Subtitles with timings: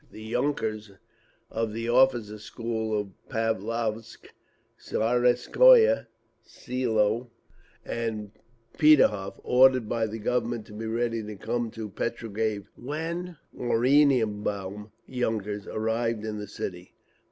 [0.11, 0.89] The yunkers
[1.51, 4.29] of the Officers' Schools of Pavlovsk,
[4.79, 6.07] Tsarskoye
[6.41, 7.29] Selo
[7.85, 8.31] and
[8.79, 12.65] Peterhof ordered by the Government to be ready to come to Petrograd.
[12.79, 16.95] Oranienbaum yunkers arrive in the city.